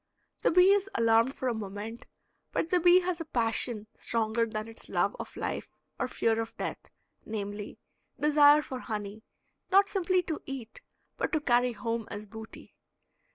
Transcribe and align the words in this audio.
The 0.41 0.49
bee 0.49 0.71
is 0.71 0.89
alarmed 0.95 1.35
for 1.35 1.47
a 1.47 1.53
moment, 1.53 2.07
but 2.51 2.71
the 2.71 2.79
bee 2.79 3.01
has 3.01 3.21
a 3.21 3.25
passion 3.25 3.85
stronger 3.95 4.47
than 4.47 4.67
its 4.67 4.89
love 4.89 5.15
of 5.19 5.35
life 5.37 5.69
or 5.99 6.07
fear 6.07 6.41
of 6.41 6.57
death, 6.57 6.79
namely, 7.23 7.77
desire 8.19 8.63
for 8.63 8.79
honey, 8.79 9.21
not 9.69 9.89
simply 9.89 10.23
to 10.23 10.41
eat, 10.47 10.81
but 11.17 11.31
to 11.33 11.39
carry 11.39 11.73
home 11.73 12.07
as 12.09 12.25
booty. 12.25 12.73